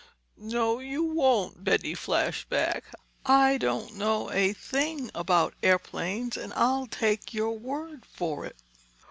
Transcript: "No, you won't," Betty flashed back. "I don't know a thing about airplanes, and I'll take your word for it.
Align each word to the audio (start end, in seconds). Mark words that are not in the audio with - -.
"No, 0.39 0.79
you 0.79 1.03
won't," 1.03 1.63
Betty 1.63 1.93
flashed 1.93 2.49
back. 2.49 2.85
"I 3.23 3.59
don't 3.59 3.93
know 3.93 4.31
a 4.31 4.51
thing 4.51 5.11
about 5.13 5.53
airplanes, 5.61 6.37
and 6.37 6.51
I'll 6.55 6.87
take 6.87 7.35
your 7.35 7.51
word 7.55 8.03
for 8.07 8.43
it. 8.47 8.55